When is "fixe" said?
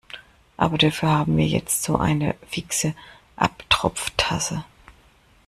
2.49-2.95